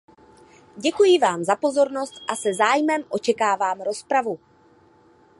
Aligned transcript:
Děkuji 0.77 1.19
vám 1.19 1.43
za 1.43 1.55
pozornost 1.55 2.13
a 2.27 2.35
se 2.35 2.53
zájmem 2.53 3.01
očekávám 3.09 3.81
rozpravu. 3.81 4.39